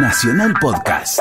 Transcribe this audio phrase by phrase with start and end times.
[0.00, 1.18] Nacional Podcast.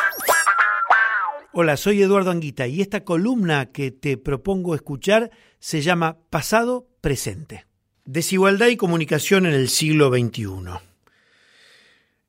[1.51, 7.65] Hola, soy Eduardo Anguita y esta columna que te propongo escuchar se llama Pasado Presente.
[8.05, 10.45] Desigualdad y comunicación en el siglo XXI.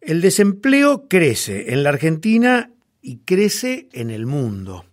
[0.01, 2.71] El desempleo crece en la Argentina
[3.03, 4.87] y crece en el mundo.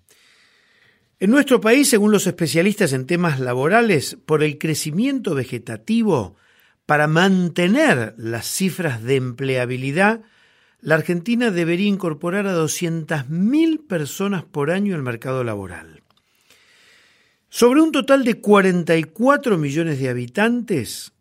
[1.19, 6.35] En nuestro país, según los especialistas en temas laborales, por el crecimiento vegetativo,
[6.85, 10.21] para mantener las cifras de empleabilidad,
[10.85, 16.03] la Argentina debería incorporar a 200.000 personas por año al mercado laboral.
[17.49, 21.13] Sobre un total de 44 millones de habitantes,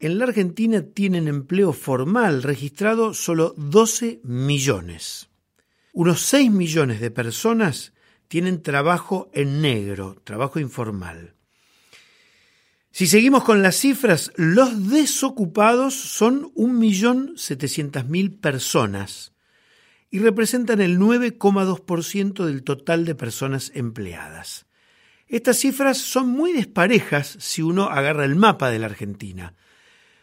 [0.00, 5.30] en la Argentina tienen empleo formal registrado solo 12 millones.
[5.94, 7.94] Unos 6 millones de personas
[8.28, 11.35] tienen trabajo en negro, trabajo informal.
[12.96, 19.34] Si seguimos con las cifras, los desocupados son 1.700.000 personas
[20.10, 24.64] y representan el 9,2% del total de personas empleadas.
[25.28, 29.52] Estas cifras son muy desparejas si uno agarra el mapa de la Argentina.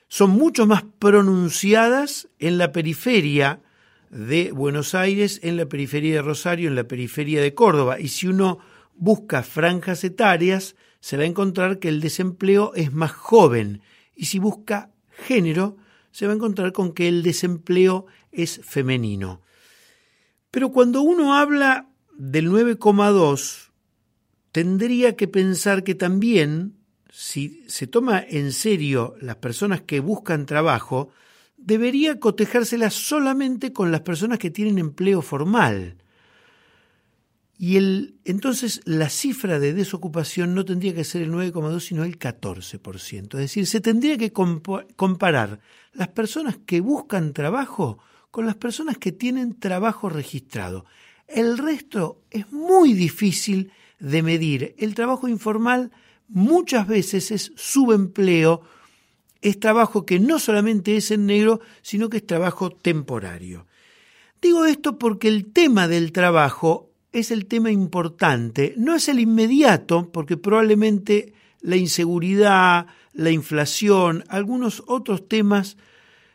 [0.07, 3.61] Son mucho más pronunciadas en la periferia
[4.09, 7.99] de Buenos Aires, en la periferia de Rosario, en la periferia de Córdoba.
[7.99, 8.57] Y si uno
[8.95, 13.81] busca franjas etarias, se va a encontrar que el desempleo es más joven
[14.15, 15.75] y si busca género,
[16.11, 19.41] se va a encontrar con que el desempleo es femenino.
[20.49, 23.71] Pero cuando uno habla del 9,2,
[24.53, 26.77] tendría que pensar que también,
[27.09, 31.09] si se toma en serio las personas que buscan trabajo,
[31.57, 35.97] debería cotejársela solamente con las personas que tienen empleo formal.
[37.57, 42.17] Y el, entonces la cifra de desocupación no tendría que ser el 9,2, sino el
[42.17, 43.23] 14%.
[43.35, 45.59] Es decir, se tendría que comparar
[45.93, 47.99] las personas que buscan trabajo
[48.31, 50.85] con las personas que tienen trabajo registrado.
[51.27, 54.75] El resto es muy difícil de medir.
[54.79, 55.91] El trabajo informal
[56.27, 58.63] muchas veces es subempleo,
[59.41, 63.67] es trabajo que no solamente es en negro, sino que es trabajo temporario.
[64.41, 70.11] Digo esto porque el tema del trabajo es el tema importante, no es el inmediato,
[70.11, 75.77] porque probablemente la inseguridad, la inflación, algunos otros temas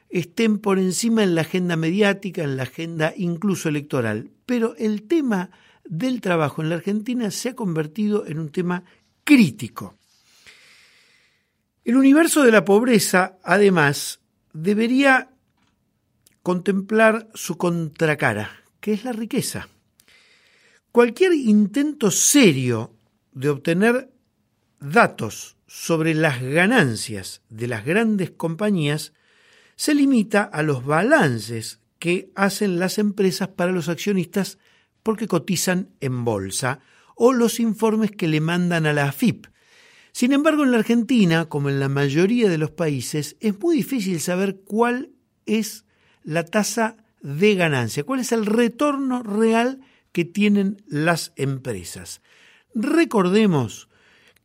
[0.08, 4.30] estén por encima en la agenda mediática, en la agenda incluso electoral.
[4.46, 5.50] Pero el tema
[5.84, 8.84] del trabajo en la Argentina se ha convertido en un tema
[9.24, 9.96] crítico.
[11.84, 14.20] El universo de la pobreza, además,
[14.52, 15.30] debería
[16.42, 19.68] contemplar su contracara, que es la riqueza.
[20.92, 22.94] Cualquier intento serio
[23.32, 24.10] de obtener
[24.80, 29.12] datos sobre las ganancias de las grandes compañías
[29.76, 34.58] se limita a los balances que hacen las empresas para los accionistas
[35.02, 36.80] porque cotizan en bolsa
[37.14, 39.46] o los informes que le mandan a la AFIP.
[40.12, 44.20] Sin embargo, en la Argentina, como en la mayoría de los países, es muy difícil
[44.20, 45.10] saber cuál
[45.44, 45.84] es
[46.22, 49.80] la tasa de ganancia, cuál es el retorno real
[50.12, 52.20] que tienen las empresas.
[52.74, 53.88] Recordemos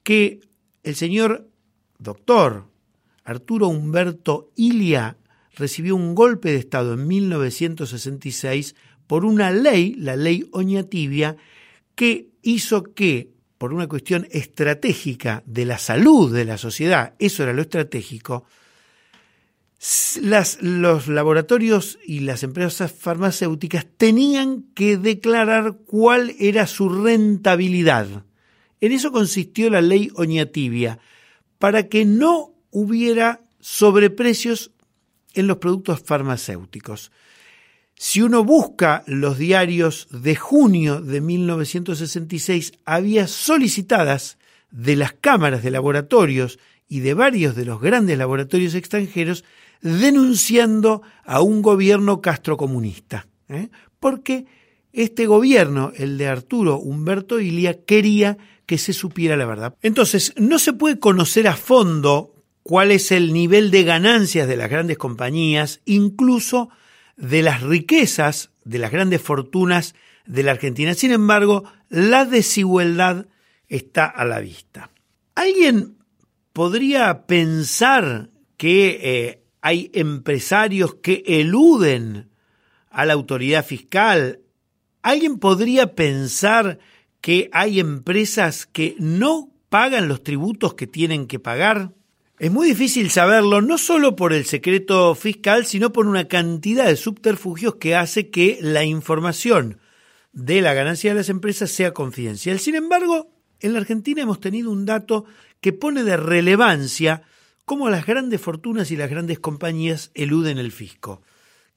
[0.03, 0.41] que
[0.83, 1.49] el señor
[1.97, 2.67] doctor
[3.23, 5.17] Arturo Humberto Ilia
[5.55, 8.75] recibió un golpe de Estado en 1966
[9.07, 11.37] por una ley, la ley Oñatibia,
[11.95, 17.53] que hizo que, por una cuestión estratégica de la salud de la sociedad, eso era
[17.53, 18.45] lo estratégico,
[20.61, 28.23] los laboratorios y las empresas farmacéuticas tenían que declarar cuál era su rentabilidad.
[28.79, 30.99] En eso consistió la ley Oñatibia,
[31.59, 34.71] para que no hubiera sobreprecios
[35.33, 37.11] en los productos farmacéuticos.
[37.95, 44.37] Si uno busca los diarios de junio de 1966, había solicitadas
[44.71, 49.43] de las cámaras de laboratorios y de varios de los grandes laboratorios extranjeros
[49.81, 53.69] denunciando a un gobierno castrocomunista, ¿eh?
[53.99, 54.45] porque
[54.93, 59.75] este gobierno, el de Arturo Humberto Ilia, quería que se supiera la verdad.
[59.81, 64.69] Entonces, no se puede conocer a fondo cuál es el nivel de ganancias de las
[64.69, 66.69] grandes compañías, incluso
[67.17, 70.93] de las riquezas, de las grandes fortunas de la Argentina.
[70.93, 73.25] Sin embargo, la desigualdad
[73.67, 74.91] está a la vista.
[75.35, 75.97] ¿Alguien
[76.53, 82.29] podría pensar que eh, hay empresarios que eluden
[82.89, 84.39] a la autoridad fiscal.
[85.01, 86.79] ¿Alguien podría pensar
[87.19, 91.93] que hay empresas que no pagan los tributos que tienen que pagar?
[92.39, 96.95] Es muy difícil saberlo, no solo por el secreto fiscal, sino por una cantidad de
[96.95, 99.79] subterfugios que hace que la información
[100.33, 102.59] de la ganancia de las empresas sea confidencial.
[102.59, 103.32] Sin embargo,
[103.63, 105.25] en la Argentina hemos tenido un dato
[105.61, 107.23] que pone de relevancia
[107.65, 111.21] cómo las grandes fortunas y las grandes compañías eluden el fisco.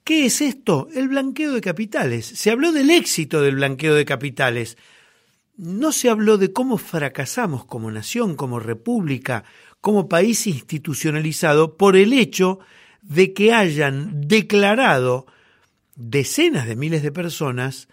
[0.04, 0.88] ¿Qué es esto?
[0.94, 2.26] El blanqueo de capitales.
[2.26, 4.76] Se habló del éxito del blanqueo de capitales.
[5.56, 9.44] No se habló de cómo fracasamos como nación, como república,
[9.80, 12.58] como país institucionalizado por el hecho
[13.02, 15.26] de que hayan declarado
[15.94, 17.88] decenas de miles de personas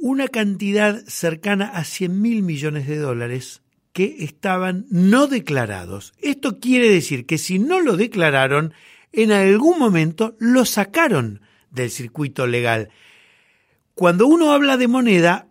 [0.00, 3.62] una cantidad cercana a 100 mil millones de dólares
[3.92, 6.14] que estaban no declarados.
[6.18, 8.72] Esto quiere decir que si no lo declararon,
[9.12, 12.88] en algún momento lo sacaron del circuito legal.
[13.94, 15.48] Cuando uno habla de moneda,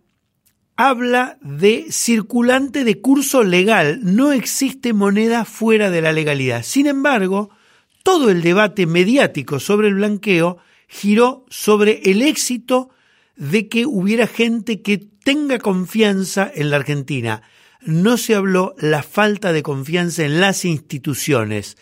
[0.76, 4.00] habla de circulante de curso legal.
[4.02, 6.64] No existe moneda fuera de la legalidad.
[6.64, 7.52] Sin embargo,
[8.02, 10.58] todo el debate mediático sobre el blanqueo
[10.88, 12.90] giró sobre el éxito
[13.40, 17.42] de que hubiera gente que tenga confianza en la Argentina.
[17.82, 21.78] No se habló la falta de confianza en las instituciones.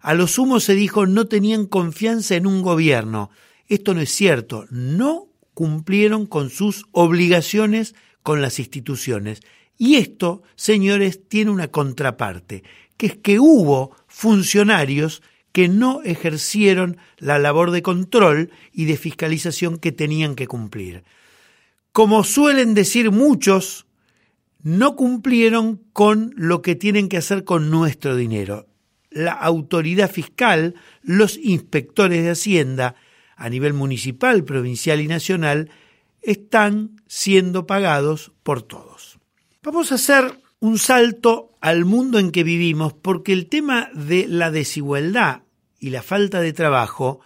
[0.00, 3.30] A lo sumo se dijo no tenían confianza en un gobierno.
[3.66, 4.66] Esto no es cierto.
[4.70, 9.40] No cumplieron con sus obligaciones con las instituciones.
[9.76, 12.62] Y esto, señores, tiene una contraparte,
[12.96, 19.78] que es que hubo funcionarios que no ejercieron la labor de control y de fiscalización
[19.78, 21.04] que tenían que cumplir.
[21.92, 23.86] Como suelen decir muchos,
[24.62, 28.66] no cumplieron con lo que tienen que hacer con nuestro dinero.
[29.10, 32.94] La autoridad fiscal, los inspectores de Hacienda,
[33.36, 35.70] a nivel municipal, provincial y nacional,
[36.22, 39.18] están siendo pagados por todos.
[39.62, 44.50] Vamos a hacer un salto al mundo en que vivimos porque el tema de la
[44.50, 45.42] desigualdad
[45.78, 47.20] y la falta de trabajo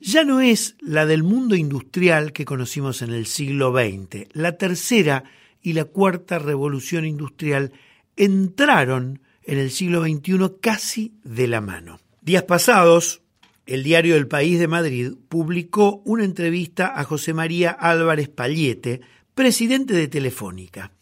[0.00, 4.28] ya no es la del mundo industrial que conocimos en el siglo XX.
[4.32, 5.24] La tercera
[5.62, 7.72] y la cuarta revolución industrial
[8.16, 12.00] entraron en el siglo XXI casi de la mano.
[12.22, 13.22] Días pasados,
[13.66, 19.00] el diario El País de Madrid publicó una entrevista a José María Álvarez Pallete,
[19.34, 20.92] presidente de Telefónica.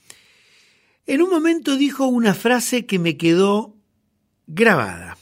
[1.08, 3.74] En un momento dijo una frase que me quedó
[4.46, 5.16] grabada.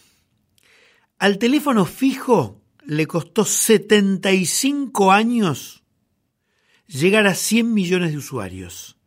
[1.17, 5.85] Al teléfono fijo le costó 75 años
[6.89, 8.99] llegar a 100 millones de usuarios.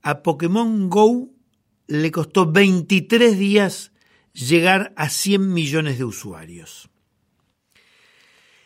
[0.00, 1.28] A Pokémon Go
[1.88, 3.90] le costó 23 días
[4.32, 6.88] llegar a 100 millones de usuarios.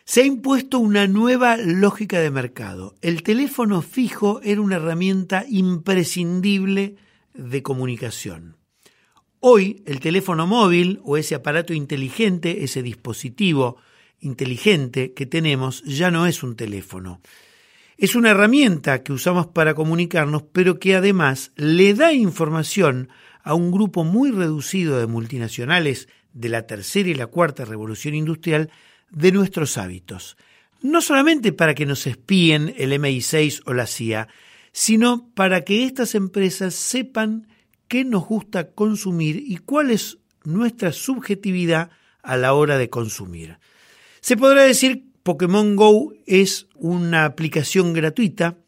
[0.04, 2.96] Se ha impuesto una nueva lógica de mercado.
[3.00, 6.98] El teléfono fijo era una herramienta imprescindible
[7.40, 8.56] de comunicación.
[9.40, 13.78] Hoy el teléfono móvil o ese aparato inteligente, ese dispositivo
[14.20, 17.20] inteligente que tenemos, ya no es un teléfono.
[17.96, 23.08] Es una herramienta que usamos para comunicarnos, pero que además le da información
[23.42, 28.70] a un grupo muy reducido de multinacionales de la tercera y la cuarta revolución industrial
[29.10, 30.36] de nuestros hábitos,
[30.82, 34.28] no solamente para que nos espíen el MI6 o la CIA,
[34.72, 37.48] sino para que estas empresas sepan
[37.88, 41.90] qué nos gusta consumir y cuál es nuestra subjetividad
[42.22, 43.58] a la hora de consumir.
[44.20, 48.58] Se podrá decir Pokémon Go es una aplicación gratuita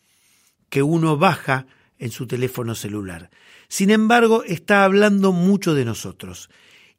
[0.69, 1.67] que uno baja
[1.99, 3.31] en su teléfono celular.
[3.69, 6.51] Sin embargo, está hablando mucho de nosotros.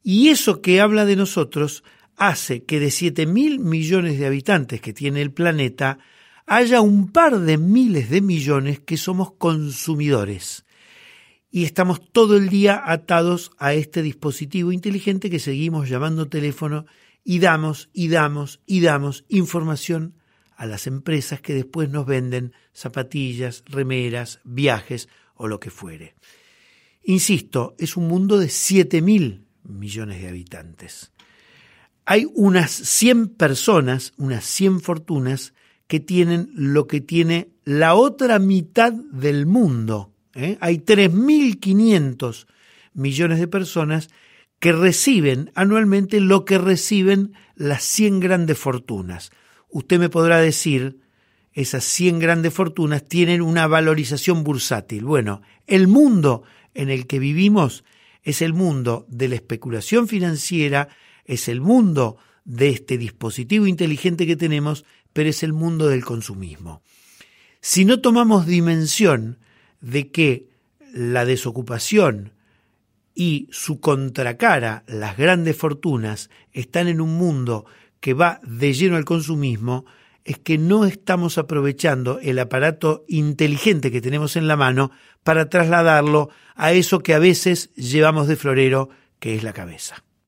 [0.02, 1.84] Y eso que habla de nosotros
[2.16, 5.98] hace que de 7 mil millones de habitantes que tiene el planeta,
[6.46, 10.64] haya un par de miles de millones que somos consumidores.
[11.50, 16.86] Y estamos todo el día atados a este dispositivo inteligente que seguimos llamando teléfono
[17.22, 20.14] y damos y damos y damos información
[20.56, 26.14] a las empresas que después nos venden zapatillas, remeras, viajes o lo que fuere.
[27.04, 31.12] Insisto, es un mundo de 7 mil millones de habitantes
[32.06, 35.54] hay unas 100 personas, unas 100 fortunas,
[35.94, 40.10] que tienen lo que tiene la otra mitad del mundo.
[40.34, 40.58] ¿eh?
[40.60, 42.46] Hay 3.500
[42.94, 44.08] millones de personas
[44.58, 49.30] que reciben anualmente lo que reciben las 100 grandes fortunas.
[49.68, 50.98] Usted me podrá decir,
[51.52, 55.04] esas 100 grandes fortunas tienen una valorización bursátil.
[55.04, 56.42] Bueno, el mundo
[56.74, 57.84] en el que vivimos
[58.24, 60.88] es el mundo de la especulación financiera,
[61.24, 66.82] es el mundo de este dispositivo inteligente que tenemos, pero es el mundo del consumismo.
[67.62, 69.38] Si no tomamos dimensión
[69.80, 70.50] de que
[70.92, 72.32] la desocupación
[73.14, 77.64] y su contracara, las grandes fortunas, están en un mundo
[78.00, 79.86] que va de lleno al consumismo,
[80.24, 84.90] es que no estamos aprovechando el aparato inteligente que tenemos en la mano
[85.22, 88.90] para trasladarlo a eso que a veces llevamos de florero,
[89.20, 90.02] que es la cabeza.